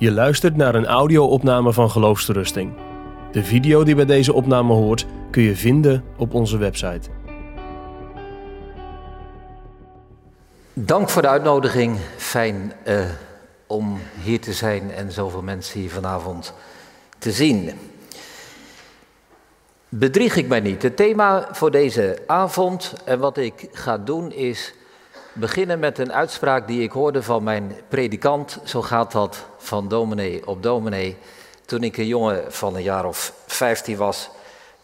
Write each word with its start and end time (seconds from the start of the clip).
Je 0.00 0.12
luistert 0.12 0.56
naar 0.56 0.74
een 0.74 0.86
audio-opname 0.86 1.72
van 1.72 1.90
Geloofsterusting. 1.90 2.72
De 3.32 3.44
video 3.44 3.84
die 3.84 3.94
bij 3.94 4.04
deze 4.04 4.32
opname 4.32 4.72
hoort 4.72 5.06
kun 5.30 5.42
je 5.42 5.56
vinden 5.56 6.04
op 6.16 6.34
onze 6.34 6.58
website. 6.58 7.08
Dank 10.72 11.08
voor 11.08 11.22
de 11.22 11.28
uitnodiging. 11.28 11.98
Fijn 12.16 12.72
uh, 12.86 13.04
om 13.66 13.98
hier 14.22 14.40
te 14.40 14.52
zijn 14.52 14.90
en 14.90 15.12
zoveel 15.12 15.42
mensen 15.42 15.80
hier 15.80 15.90
vanavond 15.90 16.54
te 17.18 17.32
zien. 17.32 17.70
Bedrieg 19.88 20.36
ik 20.36 20.48
mij 20.48 20.60
niet. 20.60 20.82
Het 20.82 20.96
thema 20.96 21.48
voor 21.52 21.70
deze 21.70 22.18
avond 22.26 22.94
en 23.04 23.18
wat 23.18 23.36
ik 23.36 23.68
ga 23.72 23.98
doen 23.98 24.32
is 24.32 24.74
beginnen 25.32 25.78
met 25.78 25.98
een 25.98 26.12
uitspraak 26.12 26.66
die 26.66 26.82
ik 26.82 26.92
hoorde 26.92 27.22
van 27.22 27.42
mijn 27.42 27.76
predikant. 27.88 28.58
Zo 28.64 28.82
gaat 28.82 29.12
dat 29.12 29.44
van 29.58 29.88
dominee 29.88 30.46
op 30.46 30.62
dominee. 30.62 31.16
Toen 31.66 31.82
ik 31.82 31.96
een 31.96 32.06
jongen 32.06 32.52
van 32.52 32.74
een 32.74 32.82
jaar 32.82 33.04
of 33.04 33.32
15 33.46 33.96
was, 33.96 34.30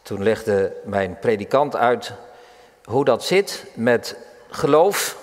toen 0.03 0.23
legde 0.23 0.77
mijn 0.85 1.19
predikant 1.19 1.77
uit 1.77 2.13
hoe 2.85 3.05
dat 3.05 3.25
zit 3.25 3.65
met 3.75 4.17
geloof 4.51 5.17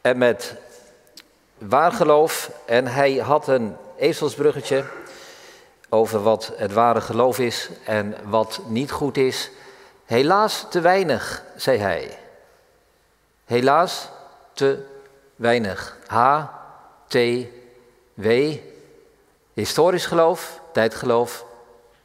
en 0.00 0.18
met 0.18 0.54
waar 1.58 1.92
geloof. 1.92 2.50
En 2.64 2.86
hij 2.86 3.14
had 3.14 3.48
een 3.48 3.76
ezelsbruggetje 3.96 4.84
over 5.88 6.22
wat 6.22 6.52
het 6.56 6.72
ware 6.72 7.00
geloof 7.00 7.38
is 7.38 7.70
en 7.84 8.14
wat 8.24 8.60
niet 8.66 8.90
goed 8.90 9.16
is. 9.16 9.50
Helaas 10.04 10.66
te 10.70 10.80
weinig, 10.80 11.42
zei 11.56 11.78
hij. 11.78 12.18
Helaas 13.44 14.08
te 14.56 14.84
weinig. 15.36 15.96
H, 16.06 16.44
T, 17.06 17.16
W. 18.14 18.56
Historisch 19.52 20.06
geloof, 20.06 20.60
tijdgeloof, 20.72 21.44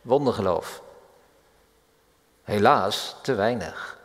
wondergeloof. 0.02 0.82
Helaas 2.44 3.16
te 3.22 3.34
weinig. 3.34 3.98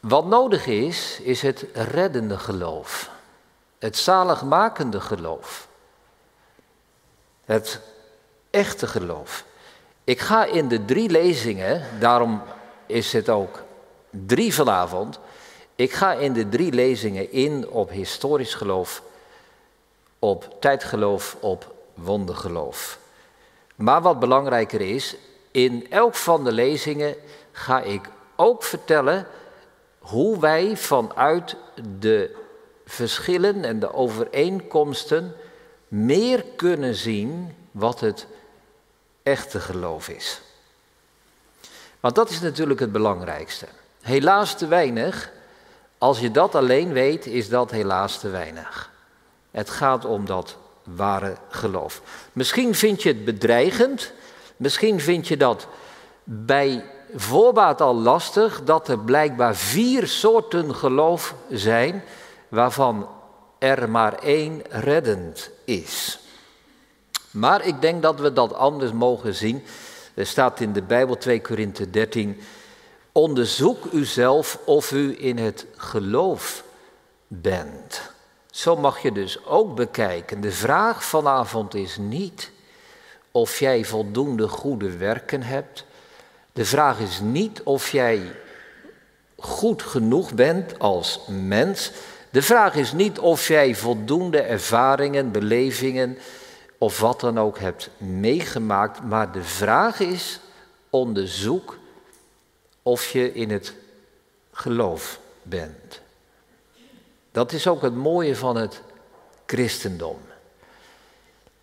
Wat 0.00 0.26
nodig 0.26 0.66
is, 0.66 1.20
is 1.20 1.42
het 1.42 1.64
reddende 1.72 2.38
geloof. 2.38 3.10
Het 3.78 3.96
zaligmakende 3.96 5.00
geloof. 5.00 5.68
Het 7.44 7.80
echte 8.50 8.86
geloof. 8.86 9.44
Ik 10.04 10.20
ga 10.20 10.44
in 10.44 10.68
de 10.68 10.84
drie 10.84 11.10
lezingen, 11.10 12.00
daarom 12.00 12.42
is 12.86 13.12
het 13.12 13.28
ook 13.28 13.62
drie 14.10 14.54
vanavond. 14.54 15.18
Ik 15.78 15.92
ga 15.92 16.12
in 16.12 16.32
de 16.32 16.48
drie 16.48 16.72
lezingen 16.72 17.32
in 17.32 17.68
op 17.68 17.90
historisch 17.90 18.54
geloof, 18.54 19.02
op 20.18 20.56
tijdgeloof, 20.60 21.36
op 21.40 21.74
wondergeloof. 21.94 22.98
Maar 23.74 24.02
wat 24.02 24.18
belangrijker 24.18 24.80
is, 24.80 25.16
in 25.50 25.90
elk 25.90 26.14
van 26.14 26.44
de 26.44 26.52
lezingen 26.52 27.14
ga 27.52 27.80
ik 27.80 28.08
ook 28.36 28.62
vertellen 28.62 29.26
hoe 29.98 30.40
wij 30.40 30.76
vanuit 30.76 31.56
de 31.98 32.36
verschillen 32.86 33.64
en 33.64 33.78
de 33.78 33.92
overeenkomsten 33.92 35.34
meer 35.88 36.44
kunnen 36.56 36.94
zien 36.94 37.54
wat 37.70 38.00
het 38.00 38.26
echte 39.22 39.60
geloof 39.60 40.08
is. 40.08 40.40
Want 42.00 42.14
dat 42.14 42.30
is 42.30 42.40
natuurlijk 42.40 42.80
het 42.80 42.92
belangrijkste. 42.92 43.66
Helaas 44.00 44.54
te 44.54 44.66
weinig. 44.66 45.36
Als 45.98 46.20
je 46.20 46.30
dat 46.30 46.54
alleen 46.54 46.92
weet, 46.92 47.26
is 47.26 47.48
dat 47.48 47.70
helaas 47.70 48.18
te 48.18 48.28
weinig. 48.28 48.90
Het 49.50 49.70
gaat 49.70 50.04
om 50.04 50.26
dat 50.26 50.56
ware 50.82 51.36
geloof. 51.48 52.02
Misschien 52.32 52.74
vind 52.74 53.02
je 53.02 53.08
het 53.08 53.24
bedreigend. 53.24 54.12
Misschien 54.56 55.00
vind 55.00 55.28
je 55.28 55.36
dat 55.36 55.66
bij 56.24 56.84
voorbaat 57.14 57.80
al 57.80 57.94
lastig 57.94 58.64
dat 58.64 58.88
er 58.88 58.98
blijkbaar 58.98 59.56
vier 59.56 60.06
soorten 60.06 60.74
geloof 60.74 61.34
zijn, 61.50 62.04
waarvan 62.48 63.08
er 63.58 63.90
maar 63.90 64.14
één 64.14 64.62
reddend 64.68 65.50
is. 65.64 66.18
Maar 67.30 67.66
ik 67.66 67.80
denk 67.80 68.02
dat 68.02 68.20
we 68.20 68.32
dat 68.32 68.54
anders 68.54 68.92
mogen 68.92 69.34
zien. 69.34 69.64
Er 70.14 70.26
staat 70.26 70.60
in 70.60 70.72
de 70.72 70.82
Bijbel 70.82 71.16
2 71.16 71.40
Korinthe 71.40 71.90
13, 71.90 72.40
onderzoek 73.18 73.84
uzelf 73.92 74.58
of 74.64 74.92
u 74.92 75.16
in 75.18 75.38
het 75.38 75.66
geloof 75.76 76.64
bent. 77.26 78.10
Zo 78.50 78.76
mag 78.76 79.02
je 79.02 79.12
dus 79.12 79.46
ook 79.46 79.74
bekijken. 79.74 80.40
De 80.40 80.52
vraag 80.52 81.04
vanavond 81.04 81.74
is 81.74 81.96
niet 81.96 82.50
of 83.30 83.58
jij 83.58 83.84
voldoende 83.84 84.48
goede 84.48 84.96
werken 84.96 85.42
hebt. 85.42 85.84
De 86.52 86.64
vraag 86.64 86.98
is 86.98 87.20
niet 87.20 87.62
of 87.62 87.90
jij 87.90 88.22
goed 89.36 89.82
genoeg 89.82 90.34
bent 90.34 90.78
als 90.78 91.20
mens. 91.28 91.92
De 92.30 92.42
vraag 92.42 92.74
is 92.74 92.92
niet 92.92 93.18
of 93.18 93.48
jij 93.48 93.74
voldoende 93.74 94.40
ervaringen, 94.40 95.32
belevingen 95.32 96.18
of 96.78 97.00
wat 97.00 97.20
dan 97.20 97.38
ook 97.38 97.58
hebt 97.58 97.90
meegemaakt. 97.96 99.02
Maar 99.02 99.32
de 99.32 99.44
vraag 99.44 100.00
is: 100.00 100.40
onderzoek 100.90 101.77
of 102.88 103.10
je 103.10 103.32
in 103.32 103.50
het 103.50 103.74
geloof 104.52 105.20
bent. 105.42 106.00
Dat 107.32 107.52
is 107.52 107.66
ook 107.66 107.82
het 107.82 107.94
mooie 107.94 108.36
van 108.36 108.56
het 108.56 108.80
christendom. 109.46 110.18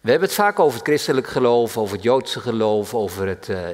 We 0.01 0.09
hebben 0.09 0.27
het 0.27 0.37
vaak 0.37 0.59
over 0.59 0.77
het 0.77 0.87
christelijk 0.87 1.27
geloof, 1.27 1.77
over 1.77 1.95
het 1.95 2.03
joodse 2.03 2.39
geloof, 2.39 2.93
over 2.93 3.27
het 3.27 3.47
uh, 3.47 3.67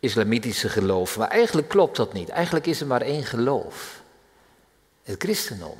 islamitische 0.00 0.68
geloof. 0.68 1.16
Maar 1.18 1.28
eigenlijk 1.28 1.68
klopt 1.68 1.96
dat 1.96 2.12
niet. 2.12 2.28
Eigenlijk 2.28 2.66
is 2.66 2.80
er 2.80 2.86
maar 2.86 3.02
één 3.02 3.24
geloof. 3.24 4.02
Het 5.02 5.22
christendom. 5.22 5.78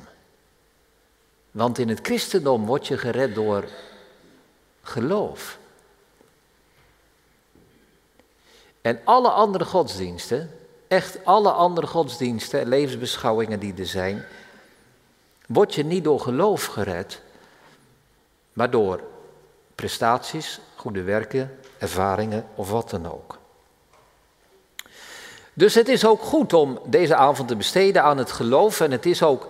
Want 1.51 1.77
in 1.77 1.89
het 1.89 1.99
christendom 2.01 2.65
word 2.65 2.87
je 2.87 2.97
gered 2.97 3.35
door 3.35 3.63
geloof. 4.81 5.57
En 8.81 9.01
alle 9.03 9.29
andere 9.29 9.65
godsdiensten, 9.65 10.60
echt 10.91 11.17
alle 11.23 11.51
andere 11.51 11.87
godsdiensten 11.87 12.59
en 12.59 12.67
levensbeschouwingen 12.67 13.59
die 13.59 13.73
er 13.77 13.85
zijn, 13.85 14.25
word 15.47 15.75
je 15.75 15.83
niet 15.83 16.03
door 16.03 16.19
geloof 16.19 16.65
gered, 16.65 17.21
maar 18.53 18.69
door 18.69 18.99
prestaties, 19.75 20.59
goede 20.75 21.01
werken, 21.01 21.57
ervaringen 21.77 22.45
of 22.55 22.69
wat 22.69 22.89
dan 22.89 23.11
ook. 23.11 23.37
Dus 25.53 25.73
het 25.73 25.87
is 25.87 26.05
ook 26.05 26.21
goed 26.21 26.53
om 26.53 26.79
deze 26.85 27.15
avond 27.15 27.47
te 27.47 27.55
besteden 27.55 28.03
aan 28.03 28.17
het 28.17 28.31
geloof 28.31 28.79
en 28.79 28.91
het 28.91 29.05
is 29.05 29.23
ook 29.23 29.49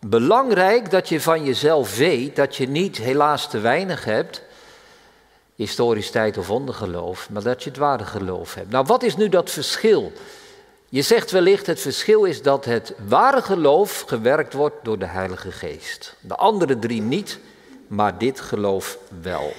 belangrijk 0.00 0.90
dat 0.90 1.08
je 1.08 1.20
van 1.20 1.44
jezelf 1.44 1.96
weet 1.96 2.36
dat 2.36 2.56
je 2.56 2.68
niet 2.68 2.96
helaas 2.96 3.48
te 3.48 3.58
weinig 3.58 4.04
hebt, 4.04 4.42
historisch 5.54 6.10
tijd 6.10 6.38
of 6.38 6.50
ondergeloof, 6.50 7.30
maar 7.30 7.42
dat 7.42 7.62
je 7.62 7.70
het 7.70 7.78
ware 7.78 8.04
geloof 8.04 8.54
hebt. 8.54 8.70
Nou, 8.70 8.84
wat 8.86 9.02
is 9.02 9.16
nu 9.16 9.28
dat 9.28 9.50
verschil? 9.50 10.12
Je 10.94 11.02
zegt 11.02 11.30
wellicht 11.30 11.66
het 11.66 11.80
verschil 11.80 12.24
is 12.24 12.42
dat 12.42 12.64
het 12.64 12.94
ware 13.08 13.42
geloof 13.42 14.00
gewerkt 14.00 14.52
wordt 14.52 14.74
door 14.82 14.98
de 14.98 15.06
Heilige 15.06 15.52
Geest. 15.52 16.16
De 16.20 16.34
andere 16.34 16.78
drie 16.78 17.02
niet, 17.02 17.38
maar 17.86 18.18
dit 18.18 18.40
geloof 18.40 18.98
wel. 19.22 19.52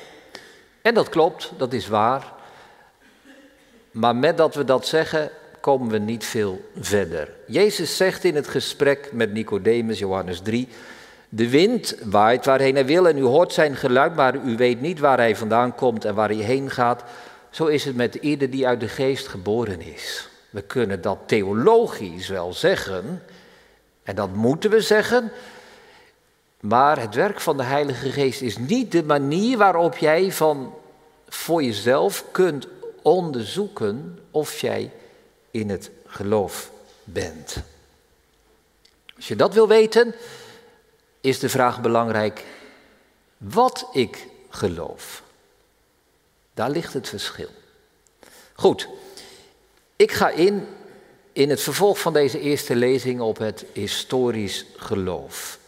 En 0.82 0.94
dat 0.94 1.10
klopt, 1.10 1.52
dat 1.58 1.74
is 1.74 1.88
waar. 1.88 2.34
Maar 3.92 4.16
met 4.16 4.38
dat 4.38 4.56
we 4.56 4.64
dat 4.64 4.88
zeggen, 4.88 5.30
komen 5.60 5.90
we 5.90 5.98
niet 5.98 6.26
veel 6.26 6.70
verder. 6.80 7.30
Jezus 7.48 7.98
zegt 7.98 8.24
in 8.24 8.36
het 8.36 8.48
gesprek 8.48 9.10
met 9.12 9.34
Nicodemus, 9.34 10.00
Johannes 10.00 10.40
3, 10.40 10.68
de 11.30 11.50
wind 11.50 11.96
waait 12.04 12.46
waarheen 12.46 12.76
hij 12.76 12.86
wil 12.86 13.08
en 13.08 13.18
u 13.18 13.24
hoort 13.24 13.54
zijn 13.54 13.76
geluid, 13.76 14.16
maar 14.16 14.36
u 14.36 14.56
weet 14.58 14.82
niet 14.82 15.00
waar 15.00 15.18
hij 15.18 15.36
vandaan 15.36 15.76
komt 15.76 16.06
en 16.06 16.16
waar 16.16 16.30
hij 16.30 16.44
heen 16.44 16.70
gaat. 16.70 17.04
Zo 17.50 17.66
is 17.66 17.86
het 17.86 17.96
met 17.96 18.16
ieder 18.16 18.50
die 18.50 18.68
uit 18.68 18.80
de 18.80 18.88
geest 18.88 19.28
geboren 19.28 19.82
is. 19.82 20.30
We 20.56 20.62
kunnen 20.62 21.02
dat 21.02 21.18
theologisch 21.26 22.28
wel 22.28 22.54
zeggen, 22.54 23.24
en 24.04 24.16
dat 24.16 24.34
moeten 24.34 24.70
we 24.70 24.82
zeggen, 24.82 25.32
maar 26.60 27.00
het 27.00 27.16
werk 27.16 27.40
van 27.40 27.58
de 27.58 27.64
Heilige 27.64 28.12
Geest 28.12 28.42
is 28.42 28.58
niet 28.58 28.92
de 28.92 29.04
manier 29.04 29.58
waarop 29.58 29.98
jij 29.98 30.32
van 30.32 30.74
voor 31.28 31.64
jezelf 31.64 32.26
kunt 32.32 32.68
onderzoeken 33.02 34.20
of 34.32 34.60
jij 34.60 34.92
in 35.52 35.70
het 35.70 35.90
geloof 36.08 36.72
bent. 37.04 37.56
Als 39.16 39.28
je 39.28 39.36
dat 39.36 39.54
wil 39.54 39.68
weten, 39.68 40.16
is 41.22 41.40
de 41.40 41.50
vraag 41.50 41.82
belangrijk 41.82 42.46
wat 43.38 43.88
ik 43.92 44.28
geloof. 44.50 45.24
Daar 46.54 46.70
ligt 46.70 46.94
het 46.94 47.10
verschil. 47.10 47.50
Goed, 48.54 48.88
ik 49.96 50.12
ga 50.12 50.30
in 50.30 50.68
in 51.36 51.50
het 51.50 51.62
vervolg 51.62 52.00
van 52.00 52.14
deze 52.14 52.40
eerste 52.40 52.76
lezing 52.76 53.22
op 53.22 53.38
het 53.38 53.66
historisch 53.74 54.66
geloof. 54.78 55.60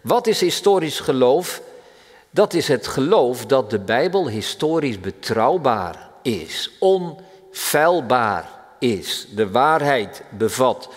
Wat 0.00 0.26
is 0.26 0.40
historisch 0.40 1.00
geloof? 1.00 1.62
Dat 2.30 2.54
is 2.54 2.68
het 2.68 2.86
geloof 2.86 3.46
dat 3.46 3.70
de 3.70 3.78
Bijbel 3.78 4.28
historisch 4.28 5.00
betrouwbaar 5.00 6.10
is, 6.22 6.70
onfeilbaar 6.78 8.50
is, 8.78 9.26
de 9.34 9.50
waarheid 9.50 10.22
bevat. 10.30 10.88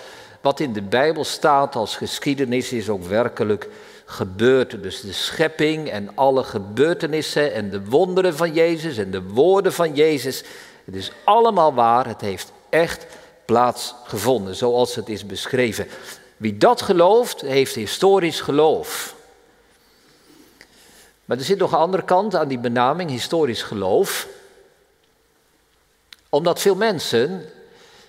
Wat 0.41 0.59
in 0.59 0.73
de 0.73 0.81
Bijbel 0.81 1.23
staat 1.23 1.75
als 1.75 1.95
geschiedenis 1.95 2.71
is 2.71 2.89
ook 2.89 3.03
werkelijk 3.03 3.69
gebeurd. 4.05 4.83
Dus 4.83 5.01
de 5.01 5.13
schepping 5.13 5.89
en 5.89 6.15
alle 6.15 6.43
gebeurtenissen 6.43 7.53
en 7.53 7.69
de 7.69 7.85
wonderen 7.85 8.35
van 8.35 8.53
Jezus 8.53 8.97
en 8.97 9.11
de 9.11 9.23
woorden 9.23 9.73
van 9.73 9.95
Jezus. 9.95 10.43
Het 10.85 10.95
is 10.95 11.11
allemaal 11.23 11.73
waar, 11.73 12.07
het 12.07 12.21
heeft 12.21 12.51
echt 12.69 13.05
plaatsgevonden, 13.45 14.55
zoals 14.55 14.95
het 14.95 15.09
is 15.09 15.25
beschreven. 15.25 15.87
Wie 16.37 16.57
dat 16.57 16.81
gelooft, 16.81 17.41
heeft 17.41 17.75
historisch 17.75 18.41
geloof. 18.41 19.15
Maar 21.25 21.37
er 21.37 21.43
zit 21.43 21.57
nog 21.57 21.71
een 21.71 21.77
andere 21.77 22.03
kant 22.03 22.35
aan 22.35 22.47
die 22.47 22.59
benaming, 22.59 23.09
historisch 23.09 23.63
geloof. 23.63 24.27
Omdat 26.29 26.59
veel 26.59 26.75
mensen 26.75 27.49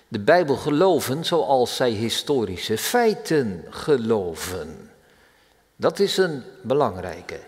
de 0.07 0.19
Bijbel 0.19 0.55
geloven 0.55 1.25
zoals 1.25 1.75
zij 1.75 1.89
historische 1.89 2.77
feiten 2.77 3.65
geloven. 3.69 4.91
Dat 5.75 5.99
is 5.99 6.17
een 6.17 6.43
belangrijke. 6.61 7.39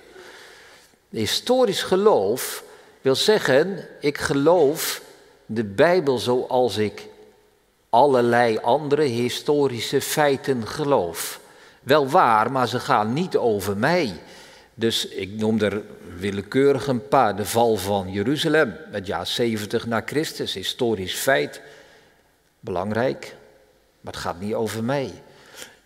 Historisch 1.10 1.84
geloof 1.84 2.64
wil 3.02 3.16
zeggen, 3.16 3.88
ik 4.00 4.18
geloof 4.18 5.02
de 5.54 5.64
Bijbel 5.64 6.18
zoals 6.18 6.78
ik 6.78 7.08
allerlei 7.90 8.58
andere 8.58 9.02
historische 9.02 10.02
feiten 10.02 10.68
geloof. 10.68 11.40
Wel 11.82 12.08
waar, 12.08 12.52
maar 12.52 12.68
ze 12.68 12.80
gaan 12.80 13.14
niet 13.14 13.38
over 13.38 13.78
mij. 13.78 14.14
Dus 14.74 15.08
ik 15.08 15.30
noem 15.32 15.62
er 15.62 15.82
willekeurig 16.18 16.88
een 16.88 17.08
paar. 17.08 17.36
De 17.36 17.46
val 17.46 17.76
van 17.76 18.12
Jeruzalem, 18.12 18.78
het 18.92 19.08
jaar 19.08 19.28
70 19.28 19.86
na 19.86 20.02
Christus, 20.06 20.54
historisch 20.54 21.16
feit. 21.16 21.62
Belangrijk, 22.60 23.36
maar 24.02 24.14
het 24.14 24.22
gaat 24.22 24.40
niet 24.40 24.54
over 24.54 24.84
mij. 24.84 25.12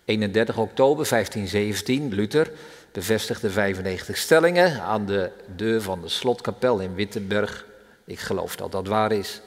31 0.05 0.57
oktober 0.57 1.09
1517, 1.09 2.13
Luther 2.13 2.51
bevestigde 2.91 3.49
95 3.49 4.17
stellingen 4.17 4.81
aan 4.81 5.05
de 5.05 5.31
deur 5.55 5.81
van 5.81 6.01
de 6.01 6.09
slotkapel 6.09 6.79
in 6.79 6.95
Wittenberg. 6.95 7.65
Ik 8.05 8.19
geloof 8.19 8.55
dat 8.55 8.71
dat 8.71 8.87
waar 8.87 9.11
is. 9.11 9.41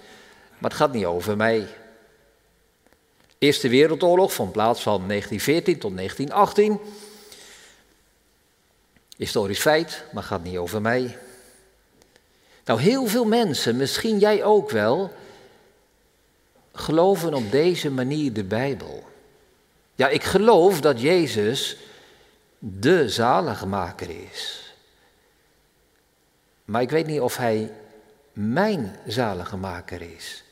Maar 0.60 0.70
het 0.70 0.78
gaat 0.78 0.92
niet 0.92 1.04
over 1.04 1.36
mij. 1.36 1.66
Eerste 3.38 3.68
Wereldoorlog 3.68 4.32
vond 4.32 4.52
plaats 4.52 4.82
van 4.82 5.08
1914 5.08 5.78
tot 5.78 5.96
1918. 5.96 6.80
Historisch 9.16 9.60
feit, 9.60 10.04
maar 10.12 10.22
gaat 10.22 10.42
niet 10.42 10.56
over 10.56 10.80
mij. 10.80 11.18
Nou, 12.64 12.80
heel 12.80 13.06
veel 13.06 13.24
mensen, 13.24 13.76
misschien 13.76 14.18
jij 14.18 14.44
ook 14.44 14.70
wel, 14.70 15.12
geloven 16.72 17.34
op 17.34 17.50
deze 17.50 17.90
manier 17.90 18.32
de 18.32 18.44
Bijbel. 18.44 19.04
Ja, 19.94 20.08
ik 20.08 20.24
geloof 20.24 20.80
dat 20.80 21.00
Jezus 21.00 21.76
de 22.58 23.08
zaligmaker 23.08 24.10
is. 24.30 24.74
Maar 26.64 26.82
ik 26.82 26.90
weet 26.90 27.06
niet 27.06 27.20
of 27.20 27.36
hij 27.36 27.72
mijn 28.32 28.96
zaligmaker 29.06 30.02
is. 30.16 30.44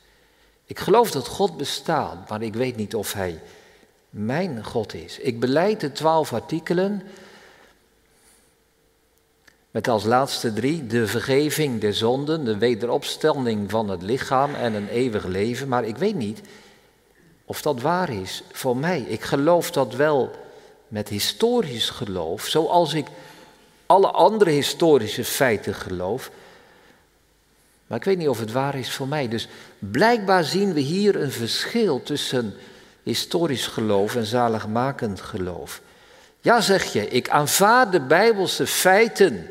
Ik 0.69 0.79
geloof 0.79 1.11
dat 1.11 1.27
God 1.27 1.57
bestaat, 1.57 2.29
maar 2.29 2.41
ik 2.41 2.53
weet 2.53 2.75
niet 2.75 2.95
of 2.95 3.13
hij 3.13 3.41
mijn 4.09 4.63
God 4.63 4.93
is. 4.93 5.19
Ik 5.19 5.39
beleid 5.39 5.79
de 5.79 5.91
twaalf 5.91 6.33
artikelen 6.33 7.01
met 9.71 9.87
als 9.87 10.03
laatste 10.03 10.53
drie 10.53 10.87
de 10.87 11.07
vergeving 11.07 11.81
der 11.81 11.93
zonden, 11.93 12.45
de 12.45 12.57
wederopstelling 12.57 13.69
van 13.69 13.89
het 13.89 14.01
lichaam 14.01 14.55
en 14.55 14.73
een 14.73 14.87
eeuwig 14.87 15.25
leven. 15.25 15.67
Maar 15.67 15.83
ik 15.83 15.97
weet 15.97 16.15
niet 16.15 16.41
of 17.45 17.61
dat 17.61 17.81
waar 17.81 18.09
is 18.09 18.43
voor 18.51 18.77
mij. 18.77 19.01
Ik 19.01 19.21
geloof 19.21 19.71
dat 19.71 19.95
wel 19.95 20.31
met 20.87 21.09
historisch 21.09 21.89
geloof, 21.89 22.45
zoals 22.45 22.93
ik 22.93 23.07
alle 23.85 24.11
andere 24.11 24.49
historische 24.49 25.23
feiten 25.23 25.73
geloof. 25.73 26.31
Maar 27.89 27.97
ik 27.97 28.03
weet 28.03 28.17
niet 28.17 28.29
of 28.29 28.39
het 28.39 28.51
waar 28.51 28.75
is 28.75 28.91
voor 28.91 29.07
mij. 29.07 29.27
Dus 29.27 29.47
blijkbaar 29.79 30.43
zien 30.43 30.73
we 30.73 30.79
hier 30.79 31.21
een 31.21 31.31
verschil 31.31 32.03
tussen 32.03 32.55
historisch 33.03 33.67
geloof 33.67 34.15
en 34.15 34.25
zaligmakend 34.25 35.21
geloof. 35.21 35.81
Ja, 36.41 36.61
zeg 36.61 36.93
je, 36.93 37.07
ik 37.07 37.29
aanvaard 37.29 37.91
de 37.91 38.01
Bijbelse 38.01 38.67
feiten. 38.67 39.47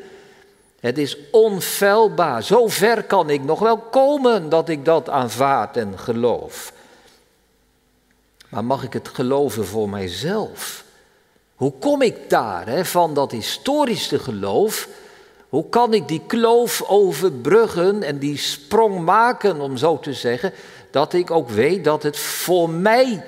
Het 0.81 0.99
is 0.99 1.17
onfeilbaar. 1.31 2.43
Zo 2.43 2.69
ver 2.69 3.05
kan 3.05 3.31
ik 3.31 3.45
nog 3.45 3.59
wel 3.59 3.79
komen 3.79 4.49
dat 4.49 4.69
ik 4.69 4.85
dat 4.85 5.09
aanvaard 5.09 5.77
en 5.77 5.99
geloof. 5.99 6.73
Maar 8.49 8.65
mag 8.65 8.83
ik 8.83 8.93
het 8.93 9.09
geloven 9.09 9.67
voor 9.67 9.89
mijzelf? 9.89 10.85
Hoe 11.55 11.73
kom 11.79 12.03
ik 12.03 12.31
daar 12.31 12.67
hè, 12.67 12.85
van 12.85 13.15
dat 13.15 13.31
historische 13.31 14.19
geloof? 14.19 14.89
Hoe 15.49 15.69
kan 15.69 15.95
ik 15.95 16.09
die 16.09 16.23
kloof 16.27 16.83
overbruggen 16.83 18.03
en 18.03 18.19
die 18.19 18.37
sprong 18.37 19.01
maken, 19.01 19.61
om 19.61 19.77
zo 19.77 19.99
te 19.99 20.13
zeggen, 20.13 20.53
dat 20.91 21.13
ik 21.13 21.31
ook 21.31 21.49
weet 21.49 21.85
dat 21.85 22.03
het 22.03 22.19
voor 22.19 22.71
mij 22.71 23.25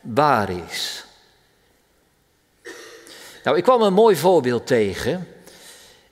waar 0.00 0.50
is? 0.50 1.04
Nou, 3.44 3.56
ik 3.56 3.62
kwam 3.62 3.82
een 3.82 3.92
mooi 3.92 4.16
voorbeeld 4.16 4.66
tegen 4.66 5.28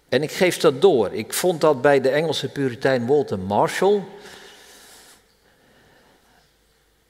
en 0.08 0.22
ik 0.22 0.30
geef 0.30 0.58
dat 0.58 0.80
door. 0.80 1.12
Ik 1.12 1.32
vond 1.32 1.60
dat 1.60 1.82
bij 1.82 2.00
de 2.00 2.08
Engelse 2.08 2.48
puritein 2.48 3.06
Walter 3.06 3.38
Marshall. 3.38 4.02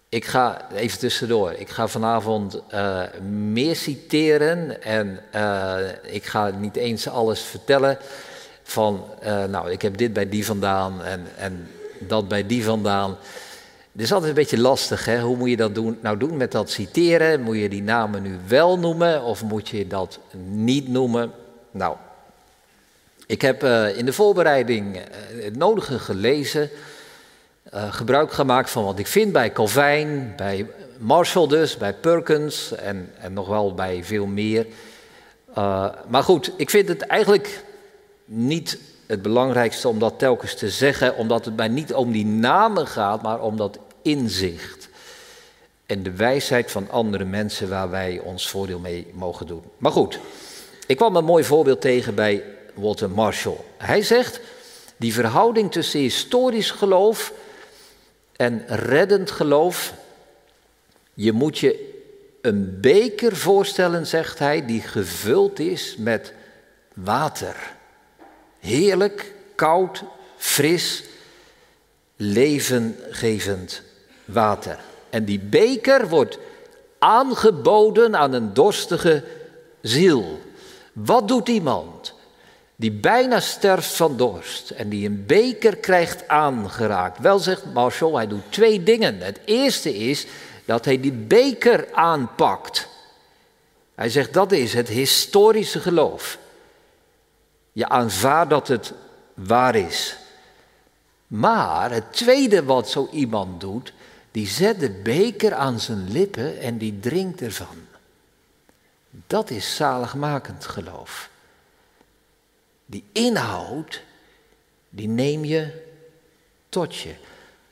Ik 0.08 0.24
ga 0.24 0.70
even 0.74 0.98
tussendoor. 0.98 1.52
Ik 1.52 1.68
ga 1.68 1.86
vanavond 1.86 2.62
uh, 2.74 3.02
meer 3.30 3.76
citeren 3.76 4.82
en 4.82 5.20
uh, 5.34 5.76
ik 6.02 6.24
ga 6.24 6.50
niet 6.50 6.76
eens 6.76 7.08
alles 7.08 7.40
vertellen 7.40 7.98
van, 8.72 9.04
uh, 9.24 9.44
nou, 9.44 9.70
ik 9.70 9.82
heb 9.82 9.96
dit 9.96 10.12
bij 10.12 10.28
die 10.28 10.46
vandaan 10.46 11.02
en, 11.02 11.26
en 11.36 11.68
dat 11.98 12.28
bij 12.28 12.46
die 12.46 12.64
vandaan. 12.64 13.16
Het 13.92 14.02
is 14.02 14.12
altijd 14.12 14.30
een 14.30 14.36
beetje 14.36 14.60
lastig, 14.60 15.04
hè? 15.04 15.20
hoe 15.20 15.36
moet 15.36 15.48
je 15.48 15.56
dat 15.56 15.74
doen, 15.74 15.98
nou 16.00 16.16
doen 16.16 16.36
met 16.36 16.52
dat 16.52 16.70
citeren? 16.70 17.40
Moet 17.40 17.56
je 17.56 17.68
die 17.68 17.82
namen 17.82 18.22
nu 18.22 18.38
wel 18.46 18.78
noemen 18.78 19.22
of 19.22 19.42
moet 19.42 19.68
je 19.68 19.86
dat 19.86 20.18
niet 20.46 20.88
noemen? 20.88 21.32
Nou, 21.70 21.96
ik 23.26 23.42
heb 23.42 23.62
uh, 23.62 23.96
in 23.96 24.04
de 24.04 24.12
voorbereiding 24.12 25.00
het 25.42 25.56
nodige 25.56 25.98
gelezen 25.98 26.70
gebruik 27.70 28.32
gemaakt 28.32 28.70
van 28.70 28.84
wat 28.84 28.98
ik 28.98 29.06
vind 29.06 29.32
bij 29.32 29.52
Calvijn, 29.52 30.32
bij 30.36 30.66
Marshall 30.98 31.48
dus, 31.48 31.76
bij 31.76 31.94
Perkins 31.94 32.74
en, 32.74 33.10
en 33.18 33.32
nog 33.32 33.48
wel 33.48 33.74
bij 33.74 34.04
veel 34.04 34.26
meer. 34.26 34.66
Maar 36.08 36.22
goed, 36.22 36.52
ik 36.56 36.70
vind 36.70 36.88
het 36.88 37.00
eigenlijk 37.00 37.62
niet 38.34 38.78
het 39.06 39.22
belangrijkste 39.22 39.88
om 39.88 39.98
dat 39.98 40.18
telkens 40.18 40.54
te 40.54 40.70
zeggen, 40.70 41.16
omdat 41.16 41.44
het 41.44 41.56
mij 41.56 41.68
niet 41.68 41.94
om 41.94 42.12
die 42.12 42.26
namen 42.26 42.86
gaat, 42.86 43.22
maar 43.22 43.40
om 43.40 43.56
dat 43.56 43.78
inzicht. 44.02 44.88
En 45.86 46.02
de 46.02 46.10
wijsheid 46.10 46.70
van 46.70 46.90
andere 46.90 47.24
mensen 47.24 47.68
waar 47.68 47.90
wij 47.90 48.18
ons 48.18 48.48
voordeel 48.48 48.78
mee 48.78 49.06
mogen 49.14 49.46
doen. 49.46 49.62
Maar 49.78 49.92
goed, 49.92 50.18
ik 50.86 50.96
kwam 50.96 51.16
een 51.16 51.24
mooi 51.24 51.44
voorbeeld 51.44 51.80
tegen 51.80 52.14
bij 52.14 52.44
Walter 52.74 53.10
Marshall. 53.10 53.56
Hij 53.76 54.02
zegt, 54.02 54.40
die 54.96 55.12
verhouding 55.12 55.72
tussen 55.72 56.00
historisch 56.00 56.70
geloof 56.70 57.32
en 58.36 58.64
reddend 58.66 59.30
geloof. 59.30 59.94
Je 61.14 61.32
moet 61.32 61.58
je 61.58 62.00
een 62.40 62.80
beker 62.80 63.36
voorstellen, 63.36 64.06
zegt 64.06 64.38
hij, 64.38 64.66
die 64.66 64.80
gevuld 64.80 65.58
is 65.58 65.96
met 65.98 66.32
water. 66.94 67.80
Heerlijk, 68.62 69.32
koud, 69.54 70.02
fris, 70.36 71.04
levengevend 72.16 73.82
water. 74.24 74.78
En 75.10 75.24
die 75.24 75.38
beker 75.38 76.08
wordt 76.08 76.38
aangeboden 76.98 78.16
aan 78.16 78.32
een 78.32 78.54
dorstige 78.54 79.24
ziel. 79.80 80.40
Wat 80.92 81.28
doet 81.28 81.48
iemand 81.48 82.14
die 82.76 82.92
bijna 82.92 83.40
sterft 83.40 83.94
van 83.94 84.16
dorst 84.16 84.70
en 84.70 84.88
die 84.88 85.06
een 85.06 85.26
beker 85.26 85.76
krijgt 85.76 86.28
aangeraakt. 86.28 87.18
Wel 87.18 87.38
zegt 87.38 87.72
Marshall, 87.72 88.14
hij 88.14 88.26
doet 88.26 88.42
twee 88.52 88.82
dingen. 88.82 89.18
Het 89.18 89.40
eerste 89.44 89.96
is 89.96 90.26
dat 90.64 90.84
hij 90.84 91.00
die 91.00 91.12
beker 91.12 91.88
aanpakt. 91.92 92.88
Hij 93.94 94.08
zegt 94.08 94.32
dat 94.32 94.52
is 94.52 94.74
het 94.74 94.88
historische 94.88 95.80
geloof. 95.80 96.38
Je 97.72 97.88
aanvaardt 97.88 98.50
dat 98.50 98.68
het 98.68 98.92
waar 99.34 99.74
is. 99.74 100.16
Maar 101.26 101.90
het 101.90 102.12
tweede 102.12 102.64
wat 102.64 102.90
zo 102.90 103.08
iemand 103.12 103.60
doet, 103.60 103.92
die 104.30 104.46
zet 104.46 104.80
de 104.80 104.90
beker 104.90 105.54
aan 105.54 105.80
zijn 105.80 106.10
lippen 106.10 106.60
en 106.60 106.78
die 106.78 107.00
drinkt 107.00 107.40
ervan. 107.40 107.86
Dat 109.26 109.50
is 109.50 109.76
zaligmakend 109.76 110.64
geloof. 110.64 111.30
Die 112.86 113.04
inhoud, 113.12 114.02
die 114.88 115.08
neem 115.08 115.44
je 115.44 115.90
tot 116.68 116.96
je. 116.96 117.14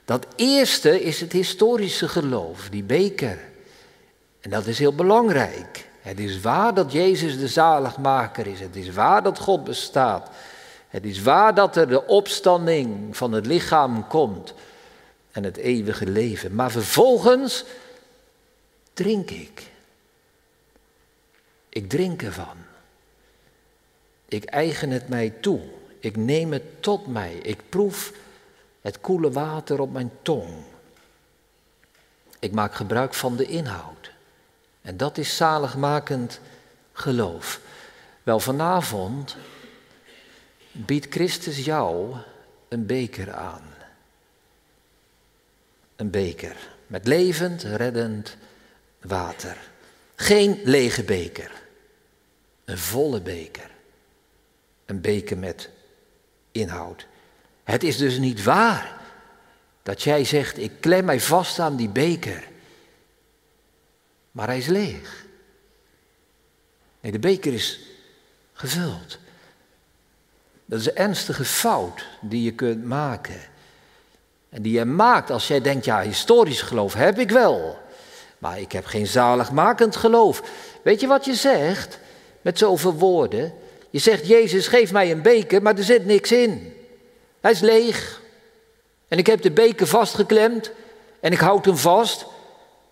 Dat 0.04 0.26
eerste 0.36 1.02
is 1.02 1.20
het 1.20 1.32
historische 1.32 2.08
geloof, 2.08 2.68
die 2.68 2.82
beker. 2.82 3.38
En 4.40 4.50
dat 4.50 4.66
is 4.66 4.78
heel 4.78 4.94
belangrijk. 4.94 5.89
Het 6.00 6.18
is 6.18 6.40
waar 6.40 6.74
dat 6.74 6.92
Jezus 6.92 7.38
de 7.38 7.48
zaligmaker 7.48 8.46
is. 8.46 8.60
Het 8.60 8.76
is 8.76 8.90
waar 8.90 9.22
dat 9.22 9.38
God 9.38 9.64
bestaat. 9.64 10.30
Het 10.88 11.04
is 11.04 11.22
waar 11.22 11.54
dat 11.54 11.76
er 11.76 11.88
de 11.88 12.06
opstanding 12.06 13.16
van 13.16 13.32
het 13.32 13.46
lichaam 13.46 14.06
komt 14.06 14.54
en 15.30 15.44
het 15.44 15.56
eeuwige 15.56 16.06
leven. 16.06 16.54
Maar 16.54 16.70
vervolgens 16.70 17.64
drink 18.92 19.30
ik. 19.30 19.70
Ik 21.68 21.88
drink 21.88 22.22
ervan. 22.22 22.56
Ik 24.28 24.44
eigen 24.44 24.90
het 24.90 25.08
mij 25.08 25.30
toe. 25.30 25.60
Ik 26.00 26.16
neem 26.16 26.52
het 26.52 26.82
tot 26.82 27.06
mij. 27.06 27.32
Ik 27.32 27.60
proef 27.68 28.12
het 28.80 29.00
koele 29.00 29.30
water 29.30 29.80
op 29.80 29.92
mijn 29.92 30.10
tong. 30.22 30.48
Ik 32.38 32.52
maak 32.52 32.74
gebruik 32.74 33.14
van 33.14 33.36
de 33.36 33.46
inhoud. 33.46 34.10
En 34.82 34.96
dat 34.96 35.18
is 35.18 35.36
zaligmakend 35.36 36.40
geloof. 36.92 37.60
Wel, 38.22 38.40
vanavond 38.40 39.36
biedt 40.72 41.06
Christus 41.14 41.64
jou 41.64 42.16
een 42.68 42.86
beker 42.86 43.32
aan. 43.32 43.62
Een 45.96 46.10
beker 46.10 46.56
met 46.86 47.06
levend, 47.06 47.62
reddend 47.62 48.36
water. 49.00 49.56
Geen 50.14 50.60
lege 50.64 51.02
beker, 51.02 51.50
een 52.64 52.78
volle 52.78 53.20
beker. 53.20 53.70
Een 54.86 55.00
beker 55.00 55.38
met 55.38 55.70
inhoud. 56.52 57.06
Het 57.64 57.82
is 57.82 57.96
dus 57.96 58.18
niet 58.18 58.42
waar 58.42 59.00
dat 59.82 60.02
jij 60.02 60.24
zegt, 60.24 60.58
ik 60.58 60.72
klem 60.80 61.04
mij 61.04 61.20
vast 61.20 61.58
aan 61.58 61.76
die 61.76 61.88
beker. 61.88 62.48
Maar 64.30 64.46
hij 64.46 64.58
is 64.58 64.66
leeg. 64.66 65.26
Nee, 67.00 67.12
de 67.12 67.18
beker 67.18 67.52
is 67.52 67.80
gevuld. 68.52 69.18
Dat 70.64 70.80
is 70.80 70.86
een 70.86 70.96
ernstige 70.96 71.44
fout 71.44 72.06
die 72.20 72.42
je 72.42 72.52
kunt 72.52 72.84
maken. 72.84 73.40
En 74.48 74.62
die 74.62 74.72
je 74.72 74.84
maakt 74.84 75.30
als 75.30 75.48
jij 75.48 75.60
denkt, 75.60 75.84
ja, 75.84 76.02
historisch 76.02 76.62
geloof 76.62 76.94
heb 76.94 77.18
ik 77.18 77.30
wel. 77.30 77.78
Maar 78.38 78.60
ik 78.60 78.72
heb 78.72 78.86
geen 78.86 79.06
zaligmakend 79.06 79.96
geloof. 79.96 80.42
Weet 80.82 81.00
je 81.00 81.06
wat 81.06 81.24
je 81.24 81.34
zegt 81.34 81.98
met 82.40 82.58
zoveel 82.58 82.94
woorden? 82.94 83.54
Je 83.90 83.98
zegt, 83.98 84.26
Jezus, 84.26 84.66
geef 84.66 84.92
mij 84.92 85.10
een 85.10 85.22
beker, 85.22 85.62
maar 85.62 85.76
er 85.76 85.84
zit 85.84 86.04
niks 86.04 86.32
in. 86.32 86.76
Hij 87.40 87.50
is 87.50 87.60
leeg. 87.60 88.20
En 89.08 89.18
ik 89.18 89.26
heb 89.26 89.42
de 89.42 89.50
beker 89.50 89.86
vastgeklemd 89.86 90.70
en 91.20 91.32
ik 91.32 91.38
houd 91.38 91.64
hem 91.64 91.76
vast. 91.76 92.26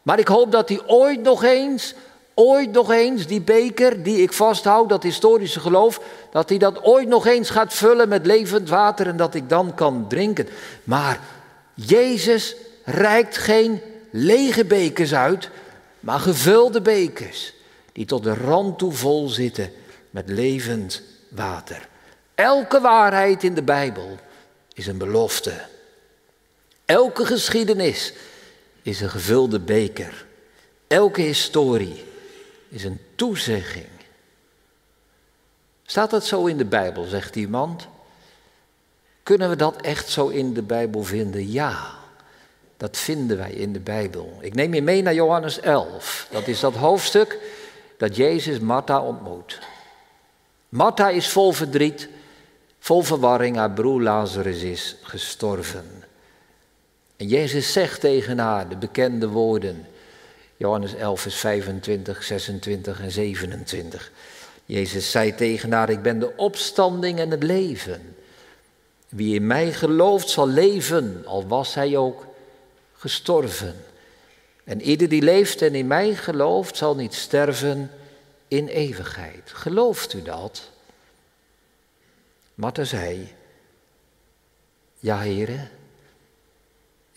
Maar 0.02 0.18
ik 0.18 0.28
hoop 0.28 0.52
dat 0.52 0.68
hij 0.68 0.80
ooit 0.86 1.22
nog 1.22 1.44
eens, 1.44 1.94
ooit 2.34 2.72
nog 2.72 2.92
eens, 2.92 3.26
die 3.26 3.40
beker 3.40 4.02
die 4.02 4.22
ik 4.22 4.32
vasthoud, 4.32 4.88
dat 4.88 5.02
historische 5.02 5.60
geloof, 5.60 6.00
dat 6.30 6.48
hij 6.48 6.58
dat 6.58 6.82
ooit 6.82 7.08
nog 7.08 7.26
eens 7.26 7.50
gaat 7.50 7.74
vullen 7.74 8.08
met 8.08 8.26
levend 8.26 8.68
water 8.68 9.06
en 9.06 9.16
dat 9.16 9.34
ik 9.34 9.48
dan 9.48 9.74
kan 9.74 10.04
drinken. 10.08 10.48
Maar 10.84 11.20
Jezus 11.74 12.56
reikt 12.84 13.36
geen 13.36 13.80
lege 14.10 14.64
bekers 14.64 15.14
uit, 15.14 15.50
maar 16.00 16.20
gevulde 16.20 16.80
bekers 16.80 17.54
die 17.92 18.06
tot 18.06 18.22
de 18.22 18.34
rand 18.34 18.78
toe 18.78 18.92
vol 18.92 19.28
zitten 19.28 19.72
met 20.10 20.28
levend 20.28 21.02
water. 21.28 21.88
Elke 22.34 22.80
waarheid 22.80 23.44
in 23.44 23.54
de 23.54 23.62
Bijbel 23.62 24.18
is 24.74 24.86
een 24.86 24.98
belofte. 24.98 25.52
Elke 26.84 27.24
geschiedenis 27.24 28.12
is 28.82 29.00
een 29.00 29.10
gevulde 29.10 29.60
beker. 29.60 30.26
Elke 30.86 31.20
historie 31.20 32.04
is 32.68 32.84
een 32.84 33.00
toezegging. 33.14 33.86
Staat 35.82 36.10
dat 36.10 36.24
zo 36.24 36.46
in 36.46 36.56
de 36.56 36.64
Bijbel, 36.64 37.04
zegt 37.04 37.36
iemand? 37.36 37.88
Kunnen 39.22 39.48
we 39.48 39.56
dat 39.56 39.80
echt 39.80 40.08
zo 40.08 40.28
in 40.28 40.54
de 40.54 40.62
Bijbel 40.62 41.02
vinden? 41.02 41.50
Ja, 41.50 41.98
dat 42.76 42.96
vinden 42.96 43.36
wij 43.36 43.50
in 43.50 43.72
de 43.72 43.80
Bijbel. 43.80 44.38
Ik 44.40 44.54
neem 44.54 44.74
je 44.74 44.82
mee 44.82 45.02
naar 45.02 45.14
Johannes 45.14 45.60
11. 45.60 46.28
Dat 46.30 46.46
is 46.46 46.60
dat 46.60 46.74
hoofdstuk 46.74 47.38
dat 47.96 48.16
Jezus 48.16 48.58
Martha 48.58 49.02
ontmoet. 49.02 49.58
Martha 50.68 51.08
is 51.08 51.28
vol 51.28 51.52
verdriet, 51.52 52.08
vol 52.78 53.02
verwarring. 53.02 53.56
Haar 53.56 53.70
broer 53.70 54.02
Lazarus 54.02 54.62
is 54.62 54.96
gestorven. 55.02 56.04
En 57.18 57.26
Jezus 57.26 57.72
zegt 57.72 58.00
tegen 58.00 58.38
haar 58.38 58.68
de 58.68 58.76
bekende 58.76 59.28
woorden. 59.28 59.86
Johannes 60.56 60.94
11, 60.94 61.20
vers 61.20 61.36
25, 61.36 62.22
26 62.22 63.00
en 63.00 63.10
27. 63.10 64.12
Jezus 64.64 65.10
zei 65.10 65.34
tegen 65.34 65.72
haar, 65.72 65.90
ik 65.90 66.02
ben 66.02 66.18
de 66.18 66.36
opstanding 66.36 67.18
en 67.18 67.30
het 67.30 67.42
leven. 67.42 68.16
Wie 69.08 69.34
in 69.34 69.46
mij 69.46 69.72
gelooft 69.72 70.28
zal 70.28 70.48
leven, 70.48 71.22
al 71.26 71.46
was 71.46 71.74
hij 71.74 71.96
ook 71.96 72.26
gestorven. 72.92 73.76
En 74.64 74.82
ieder 74.82 75.08
die 75.08 75.22
leeft 75.22 75.62
en 75.62 75.74
in 75.74 75.86
mij 75.86 76.14
gelooft 76.14 76.76
zal 76.76 76.94
niet 76.96 77.14
sterven 77.14 77.90
in 78.48 78.66
eeuwigheid. 78.66 79.50
Gelooft 79.52 80.12
u 80.12 80.22
dat? 80.22 80.70
Martha 82.54 82.84
zei, 82.84 83.34
ja 84.98 85.20
heren, 85.20 85.70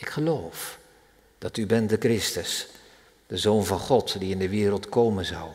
ik 0.01 0.09
geloof 0.09 0.79
dat 1.37 1.57
u 1.57 1.65
bent 1.65 1.89
de 1.89 1.97
Christus, 1.99 2.67
de 3.27 3.37
Zoon 3.37 3.65
van 3.65 3.79
God 3.79 4.19
die 4.19 4.31
in 4.31 4.39
de 4.39 4.49
wereld 4.49 4.89
komen 4.89 5.25
zou. 5.25 5.49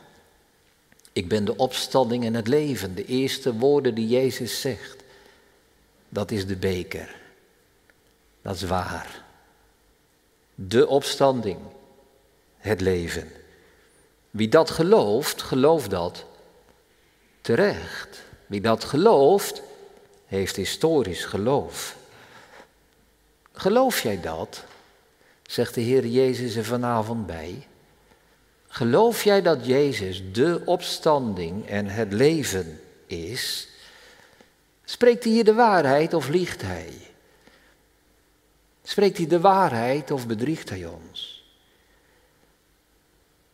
Ik 1.13 1.29
ben 1.29 1.45
de 1.45 1.57
opstanding 1.57 2.25
en 2.25 2.35
het 2.35 2.49
leven, 2.49 2.95
de 2.95 3.05
eerste 3.05 3.55
woorden 3.55 3.95
die 3.95 4.09
Jezus 4.09 4.61
zegt. 4.61 5.03
Dat 6.09 6.31
is 6.31 6.47
de 6.47 6.57
beker. 6.57 7.17
Dat 8.43 8.55
is 8.55 8.63
waar. 8.63 9.25
De 10.55 10.87
opstanding, 10.87 11.59
het 12.57 12.81
leven. 12.81 13.31
Wie 14.31 14.49
dat 14.49 14.71
gelooft, 14.71 15.43
gelooft 15.43 15.91
dat 15.91 16.25
terecht. 17.41 18.23
Wie 18.47 18.61
dat 18.61 18.85
gelooft, 18.85 19.63
heeft 20.27 20.57
historisch 20.57 21.25
geloof. 21.25 21.97
Geloof 23.59 24.01
jij 24.03 24.21
dat? 24.21 24.65
Zegt 25.43 25.75
de 25.75 25.81
Heer 25.81 26.07
Jezus 26.07 26.57
er 26.57 26.65
vanavond 26.65 27.27
bij. 27.27 27.67
Geloof 28.69 29.25
jij 29.25 29.43
dat 29.43 29.67
Jezus 29.67 30.33
de 30.33 30.63
opstanding 30.65 31.69
en 31.69 31.87
het 31.87 32.13
leven 32.13 32.81
is? 33.07 33.69
Spreekt 34.85 35.25
hij 35.25 35.33
hier 35.33 35.45
de 35.45 35.55
waarheid 35.55 36.15
of 36.15 36.29
liegt 36.29 36.63
hij? 36.63 36.93
Spreekt 38.83 39.17
hij 39.17 39.27
de 39.27 39.41
waarheid 39.41 40.11
of 40.11 40.27
bedriegt 40.27 40.69
hij 40.69 40.87
ons? 40.87 41.45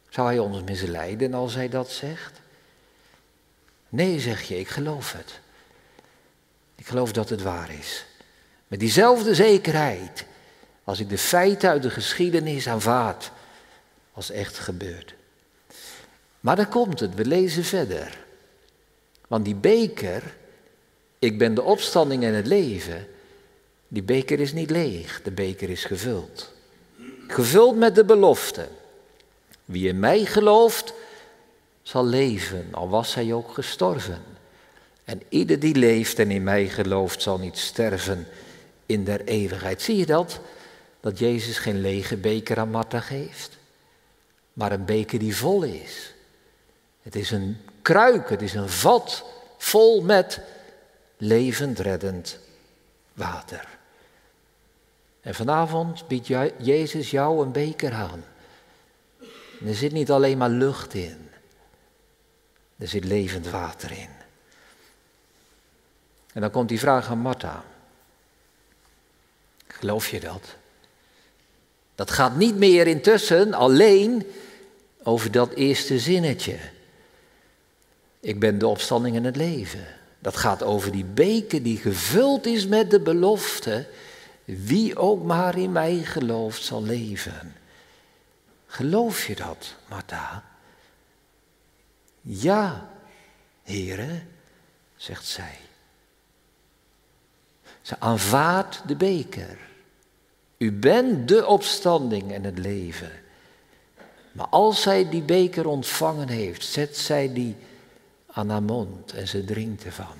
Zou 0.08 0.26
hij 0.26 0.38
ons 0.38 0.62
misleiden 0.62 1.34
als 1.34 1.54
hij 1.54 1.68
dat 1.68 1.90
zegt? 1.90 2.40
Nee, 3.88 4.20
zeg 4.20 4.42
je, 4.42 4.58
ik 4.58 4.68
geloof 4.68 5.12
het. 5.12 5.40
Ik 6.74 6.86
geloof 6.86 7.12
dat 7.12 7.28
het 7.28 7.42
waar 7.42 7.70
is. 7.70 8.04
Met 8.72 8.80
diezelfde 8.80 9.34
zekerheid 9.34 10.24
als 10.84 11.00
ik 11.00 11.08
de 11.08 11.18
feiten 11.18 11.70
uit 11.70 11.82
de 11.82 11.90
geschiedenis 11.90 12.68
aanvaard 12.68 13.30
als 14.12 14.30
echt 14.30 14.58
gebeurd. 14.58 15.14
Maar 16.40 16.56
dan 16.56 16.68
komt 16.68 17.00
het, 17.00 17.14
we 17.14 17.24
lezen 17.24 17.64
verder. 17.64 18.18
Want 19.28 19.44
die 19.44 19.54
beker, 19.54 20.22
ik 21.18 21.38
ben 21.38 21.54
de 21.54 21.62
opstanding 21.62 22.24
en 22.24 22.34
het 22.34 22.46
leven, 22.46 23.06
die 23.88 24.02
beker 24.02 24.40
is 24.40 24.52
niet 24.52 24.70
leeg, 24.70 25.22
de 25.22 25.32
beker 25.32 25.70
is 25.70 25.84
gevuld. 25.84 26.52
Gevuld 27.28 27.76
met 27.76 27.94
de 27.94 28.04
belofte. 28.04 28.68
Wie 29.64 29.88
in 29.88 29.98
mij 29.98 30.24
gelooft, 30.24 30.92
zal 31.82 32.06
leven, 32.06 32.68
al 32.70 32.88
was 32.88 33.14
hij 33.14 33.32
ook 33.32 33.52
gestorven. 33.52 34.22
En 35.04 35.22
ieder 35.28 35.58
die 35.58 35.74
leeft 35.74 36.18
en 36.18 36.30
in 36.30 36.42
mij 36.42 36.68
gelooft, 36.68 37.22
zal 37.22 37.38
niet 37.38 37.58
sterven 37.58 38.26
in 38.92 39.04
der 39.04 39.24
eeuwigheid. 39.24 39.82
Zie 39.82 39.96
je 39.96 40.06
dat? 40.06 40.40
Dat 41.00 41.18
Jezus 41.18 41.58
geen 41.58 41.80
lege 41.80 42.16
beker 42.16 42.58
aan 42.58 42.70
Martha 42.70 43.00
geeft, 43.00 43.58
maar 44.52 44.72
een 44.72 44.84
beker 44.84 45.18
die 45.18 45.36
vol 45.36 45.62
is. 45.62 46.14
Het 47.02 47.16
is 47.16 47.30
een 47.30 47.56
kruik, 47.82 48.30
het 48.30 48.42
is 48.42 48.54
een 48.54 48.68
vat 48.68 49.24
vol 49.58 50.02
met 50.02 50.40
levend 51.16 51.78
reddend 51.78 52.38
water. 53.14 53.68
En 55.20 55.34
vanavond 55.34 56.08
biedt 56.08 56.26
Jezus 56.58 57.10
jou 57.10 57.44
een 57.44 57.52
beker 57.52 57.92
aan. 57.92 58.24
Er 59.66 59.74
zit 59.74 59.92
niet 59.92 60.10
alleen 60.10 60.38
maar 60.38 60.50
lucht 60.50 60.94
in, 60.94 61.30
er 62.78 62.88
zit 62.88 63.04
levend 63.04 63.48
water 63.48 63.90
in. 63.90 64.10
En 66.32 66.40
dan 66.40 66.50
komt 66.50 66.68
die 66.68 66.78
vraag 66.78 67.08
aan 67.08 67.18
Martha. 67.18 67.64
Geloof 69.82 70.08
je 70.08 70.20
dat? 70.20 70.56
Dat 71.94 72.10
gaat 72.10 72.36
niet 72.36 72.56
meer 72.56 72.86
intussen 72.86 73.54
alleen 73.54 74.26
over 75.02 75.30
dat 75.30 75.52
eerste 75.52 75.98
zinnetje. 75.98 76.58
Ik 78.20 78.40
ben 78.40 78.58
de 78.58 78.66
opstanding 78.66 79.16
en 79.16 79.24
het 79.24 79.36
leven. 79.36 79.86
Dat 80.18 80.36
gaat 80.36 80.62
over 80.62 80.92
die 80.92 81.04
beker 81.04 81.62
die 81.62 81.76
gevuld 81.76 82.46
is 82.46 82.66
met 82.66 82.90
de 82.90 83.00
belofte. 83.00 83.86
Wie 84.44 84.96
ook 84.96 85.24
maar 85.24 85.58
in 85.58 85.72
mij 85.72 85.96
gelooft 85.96 86.62
zal 86.62 86.82
leven. 86.82 87.54
Geloof 88.66 89.26
je 89.26 89.34
dat, 89.34 89.74
Martha? 89.88 90.44
Ja, 92.20 92.90
heren, 93.62 94.28
zegt 94.96 95.26
zij. 95.26 95.58
Ze 97.80 97.96
aanvaardt 97.98 98.82
de 98.86 98.96
beker. 98.96 99.70
U 100.62 100.72
bent 100.72 101.28
de 101.28 101.46
opstanding 101.46 102.32
en 102.32 102.44
het 102.44 102.58
leven. 102.58 103.10
Maar 104.32 104.46
als 104.46 104.82
zij 104.82 105.08
die 105.08 105.22
beker 105.22 105.66
ontvangen 105.66 106.28
heeft, 106.28 106.64
zet 106.64 106.96
zij 106.96 107.32
die 107.32 107.56
aan 108.26 108.48
haar 108.48 108.62
mond 108.62 109.12
en 109.12 109.28
ze 109.28 109.44
drinkt 109.44 109.84
ervan. 109.84 110.16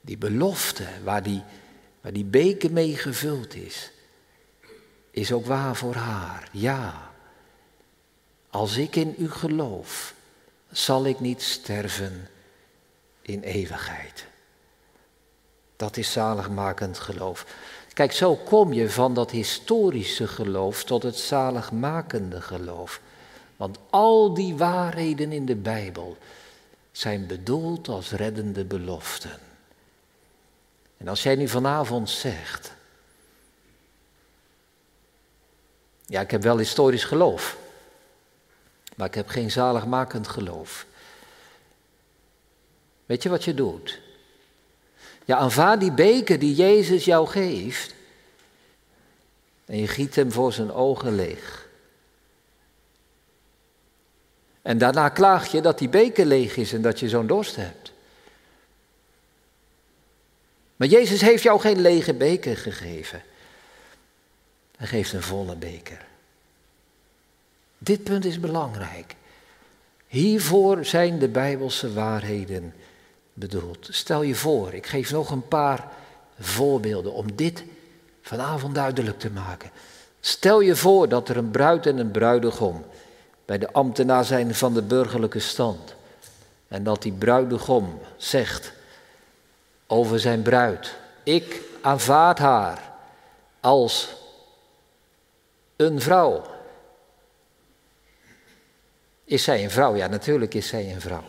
Die 0.00 0.18
belofte 0.18 0.86
waar 1.04 1.22
die, 1.22 1.42
waar 2.00 2.12
die 2.12 2.24
beker 2.24 2.72
mee 2.72 2.96
gevuld 2.96 3.54
is, 3.54 3.90
is 5.10 5.32
ook 5.32 5.46
waar 5.46 5.76
voor 5.76 5.94
haar. 5.94 6.48
Ja, 6.52 7.10
als 8.50 8.76
ik 8.76 8.96
in 8.96 9.14
u 9.18 9.30
geloof, 9.30 10.14
zal 10.70 11.06
ik 11.06 11.20
niet 11.20 11.42
sterven 11.42 12.28
in 13.22 13.42
eeuwigheid. 13.42 14.26
Dat 15.76 15.96
is 15.96 16.12
zaligmakend 16.12 16.98
geloof. 16.98 17.46
Kijk, 18.00 18.12
zo 18.12 18.36
kom 18.36 18.72
je 18.72 18.90
van 18.90 19.14
dat 19.14 19.30
historische 19.30 20.28
geloof 20.28 20.84
tot 20.84 21.02
het 21.02 21.16
zaligmakende 21.16 22.40
geloof. 22.40 23.00
Want 23.56 23.78
al 23.90 24.34
die 24.34 24.56
waarheden 24.56 25.32
in 25.32 25.46
de 25.46 25.56
Bijbel 25.56 26.16
zijn 26.92 27.26
bedoeld 27.26 27.88
als 27.88 28.10
reddende 28.10 28.64
beloften. 28.64 29.38
En 30.96 31.08
als 31.08 31.22
jij 31.22 31.34
nu 31.34 31.48
vanavond 31.48 32.10
zegt, 32.10 32.72
ja, 36.06 36.20
ik 36.20 36.30
heb 36.30 36.42
wel 36.42 36.58
historisch 36.58 37.04
geloof, 37.04 37.56
maar 38.96 39.06
ik 39.06 39.14
heb 39.14 39.28
geen 39.28 39.50
zaligmakend 39.50 40.28
geloof. 40.28 40.86
Weet 43.06 43.22
je 43.22 43.28
wat 43.28 43.44
je 43.44 43.54
doet? 43.54 44.00
Ja, 45.30 45.36
aanvaard 45.36 45.80
die 45.80 45.92
beker 45.92 46.38
die 46.38 46.54
Jezus 46.54 47.04
jou 47.04 47.28
geeft. 47.28 47.94
En 49.64 49.76
je 49.76 49.88
giet 49.88 50.14
hem 50.14 50.32
voor 50.32 50.52
zijn 50.52 50.72
ogen 50.72 51.14
leeg. 51.14 51.68
En 54.62 54.78
daarna 54.78 55.08
klaag 55.08 55.52
je 55.52 55.60
dat 55.60 55.78
die 55.78 55.88
beker 55.88 56.26
leeg 56.26 56.56
is 56.56 56.72
en 56.72 56.82
dat 56.82 57.00
je 57.00 57.08
zo'n 57.08 57.26
dorst 57.26 57.56
hebt. 57.56 57.92
Maar 60.76 60.88
Jezus 60.88 61.20
heeft 61.20 61.42
jou 61.42 61.60
geen 61.60 61.80
lege 61.80 62.14
beker 62.14 62.56
gegeven. 62.56 63.22
Hij 64.76 64.86
geeft 64.86 65.12
een 65.12 65.22
volle 65.22 65.56
beker. 65.56 66.06
Dit 67.78 68.04
punt 68.04 68.24
is 68.24 68.40
belangrijk. 68.40 69.14
Hiervoor 70.06 70.84
zijn 70.84 71.18
de 71.18 71.28
Bijbelse 71.28 71.92
waarheden 71.92 72.74
bedoeld. 73.34 73.88
Stel 73.90 74.22
je 74.22 74.34
voor, 74.34 74.74
ik 74.74 74.86
geef 74.86 75.12
nog 75.12 75.30
een 75.30 75.48
paar 75.48 75.88
voorbeelden 76.38 77.12
om 77.12 77.36
dit 77.36 77.64
vanavond 78.22 78.74
duidelijk 78.74 79.18
te 79.18 79.30
maken. 79.30 79.70
Stel 80.20 80.60
je 80.60 80.76
voor 80.76 81.08
dat 81.08 81.28
er 81.28 81.36
een 81.36 81.50
bruid 81.50 81.86
en 81.86 81.98
een 81.98 82.10
bruidegom 82.10 82.84
bij 83.44 83.58
de 83.58 83.72
ambtenaar 83.72 84.24
zijn 84.24 84.54
van 84.54 84.74
de 84.74 84.82
burgerlijke 84.82 85.38
stand. 85.38 85.94
En 86.68 86.82
dat 86.84 87.02
die 87.02 87.12
bruidegom 87.12 88.00
zegt 88.16 88.72
over 89.86 90.20
zijn 90.20 90.42
bruid: 90.42 90.96
Ik 91.22 91.62
aanvaard 91.80 92.38
haar 92.38 92.92
als 93.60 94.16
een 95.76 96.00
vrouw. 96.00 96.42
Is 99.24 99.42
zij 99.42 99.64
een 99.64 99.70
vrouw? 99.70 99.96
Ja, 99.96 100.06
natuurlijk 100.06 100.54
is 100.54 100.68
zij 100.68 100.92
een 100.92 101.00
vrouw. 101.00 101.24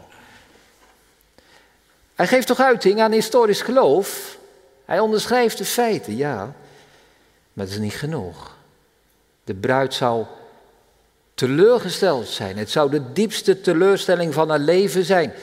Hij 2.22 2.30
geeft 2.30 2.48
toch 2.48 2.60
uiting 2.60 3.02
aan 3.02 3.12
historisch 3.12 3.62
geloof? 3.62 4.38
Hij 4.86 5.00
onderschrijft 5.00 5.58
de 5.58 5.66
feiten, 5.66 6.16
ja. 6.16 6.54
Maar 7.54 7.66
dat 7.66 7.74
is 7.74 7.78
niet 7.78 7.94
genoeg. 7.94 8.58
De 9.44 9.54
bruid 9.54 9.94
zou 9.94 10.26
teleurgesteld 11.34 12.28
zijn. 12.28 12.58
Het 12.58 12.70
zou 12.70 12.90
de 12.90 13.12
diepste 13.12 13.62
teleurstelling 13.62 14.34
van 14.34 14.50
haar 14.50 14.60
leven 14.60 15.04
zijn. 15.04 15.34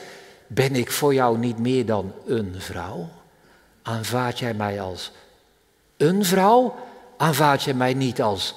Ben 0.47 0.75
ik 0.75 0.91
voor 0.91 1.15
jou 1.15 1.39
niet 1.39 1.59
meer 1.59 1.87
dan 1.87 2.13
een 2.27 2.55
vrouw? 2.59 3.09
Aanvaard 3.83 4.39
jij 4.39 4.55
mij 4.55 4.81
als 4.81 5.13
een 5.97 6.25
vrouw? 6.25 6.75
Aanvaard 7.17 7.63
jij 7.63 7.75
mij 7.75 7.95
niet 7.95 8.23
als 8.23 8.55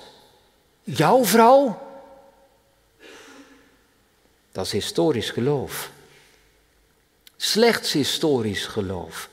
jouw 0.84 1.26
vrouw? 1.26 1.82
Dat 4.52 4.66
is 4.66 4.72
historisch 4.72 5.30
geloof. 5.30 5.92
Slechts 7.44 7.92
historisch 7.92 8.66
geloof. 8.66 9.30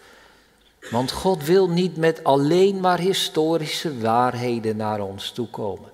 Want 0.90 1.10
God 1.10 1.44
wil 1.44 1.68
niet 1.68 1.96
met 1.96 2.24
alleen 2.24 2.80
maar 2.80 2.98
historische 2.98 3.98
waarheden 3.98 4.76
naar 4.76 5.00
ons 5.00 5.30
toe 5.30 5.48
komen. 5.48 5.90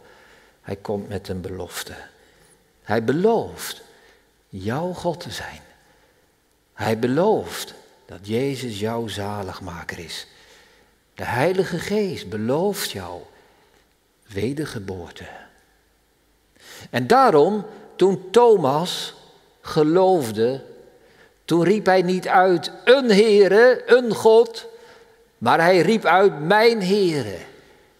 Hij 0.61 0.77
komt 0.77 1.09
met 1.09 1.29
een 1.29 1.40
belofte. 1.40 1.94
Hij 2.83 3.05
belooft 3.05 3.83
jouw 4.48 4.92
God 4.92 5.20
te 5.20 5.31
zijn. 5.31 5.61
Hij 6.74 6.98
belooft 6.98 7.74
dat 8.07 8.18
Jezus 8.22 8.81
jouw 8.81 9.07
zaligmaker 9.07 9.98
is. 9.98 10.27
De 11.14 11.24
Heilige 11.24 11.79
Geest 11.79 12.29
belooft 12.29 12.90
jou 12.90 13.20
wedergeboorte. 14.27 15.27
En 16.90 17.07
daarom, 17.07 17.66
toen 17.96 18.31
Thomas 18.31 19.14
geloofde, 19.61 20.72
toen 21.44 21.64
riep 21.64 21.87
hij 21.87 22.02
niet 22.02 22.28
uit 22.28 22.72
een 22.85 23.11
Heere, 23.11 23.83
een 23.87 24.14
God, 24.14 24.66
maar 25.38 25.61
hij 25.61 25.80
riep 25.80 26.04
uit 26.04 26.40
mijn 26.40 26.83
Heere 26.83 27.38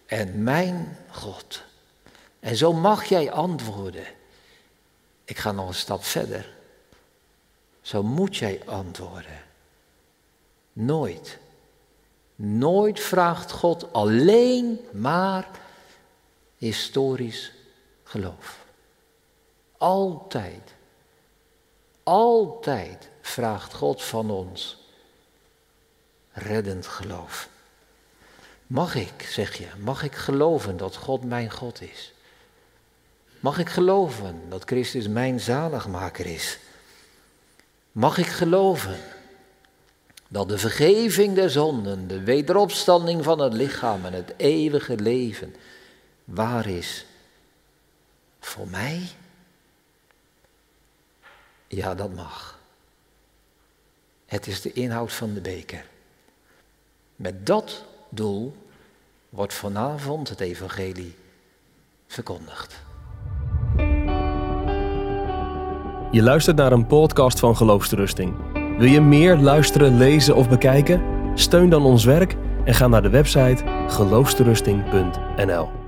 en 0.05 0.43
mijn 0.43 0.97
God. 1.11 1.63
En 2.39 2.55
zo 2.55 2.73
mag 2.73 3.03
jij 3.03 3.31
antwoorden. 3.31 4.05
Ik 5.25 5.37
ga 5.37 5.51
nog 5.51 5.67
een 5.67 5.73
stap 5.73 6.03
verder. 6.03 6.53
Zo 7.81 8.03
moet 8.03 8.37
jij 8.37 8.61
antwoorden. 8.65 9.43
Nooit. 10.73 11.37
Nooit 12.35 12.99
vraagt 12.99 13.51
God 13.51 13.93
alleen 13.93 14.79
maar 14.91 15.49
historisch 16.57 17.51
geloof. 18.03 18.65
Altijd. 19.77 20.73
Altijd 22.03 23.09
vraagt 23.25 23.73
God 23.73 24.03
van 24.03 24.31
ons 24.31 24.77
reddend 26.31 26.87
geloof. 26.87 27.49
Mag 28.67 28.95
ik, 28.95 29.21
zeg 29.21 29.57
je, 29.57 29.67
mag 29.79 30.03
ik 30.03 30.15
geloven 30.15 30.77
dat 30.77 30.95
God 30.95 31.23
mijn 31.23 31.51
God 31.51 31.81
is? 31.81 32.13
Mag 33.39 33.57
ik 33.57 33.69
geloven 33.69 34.41
dat 34.49 34.63
Christus 34.63 35.07
mijn 35.07 35.39
zaligmaker 35.39 36.25
is? 36.25 36.59
Mag 37.91 38.17
ik 38.17 38.27
geloven 38.27 38.99
dat 40.27 40.49
de 40.49 40.57
vergeving 40.57 41.35
der 41.35 41.49
zonden, 41.49 42.07
de 42.07 42.23
wederopstanding 42.23 43.23
van 43.23 43.39
het 43.39 43.53
lichaam 43.53 44.05
en 44.05 44.13
het 44.13 44.33
eeuwige 44.37 44.95
leven 44.95 45.55
waar 46.23 46.67
is 46.67 47.05
voor 48.39 48.67
mij? 48.67 49.09
Ja, 51.67 51.95
dat 51.95 52.13
mag. 52.13 52.55
Het 54.35 54.47
is 54.47 54.61
de 54.61 54.73
inhoud 54.73 55.13
van 55.13 55.33
de 55.33 55.41
beker. 55.41 55.85
Met 57.15 57.45
dat 57.45 57.83
doel 58.09 58.55
wordt 59.29 59.53
vanavond 59.53 60.29
het 60.29 60.39
evangelie 60.39 61.15
verkondigd. 62.07 62.81
Je 66.11 66.21
luistert 66.21 66.55
naar 66.55 66.71
een 66.71 66.87
podcast 66.87 67.39
van 67.39 67.55
Geloofsterusting. 67.55 68.35
Wil 68.77 68.87
je 68.87 69.01
meer 69.01 69.37
luisteren, 69.37 69.97
lezen 69.97 70.35
of 70.35 70.49
bekijken? 70.49 71.03
Steun 71.35 71.69
dan 71.69 71.85
ons 71.85 72.03
werk 72.03 72.35
en 72.65 72.73
ga 72.73 72.87
naar 72.87 73.01
de 73.01 73.09
website 73.09 73.63
geloofsterusting.nl. 73.87 75.84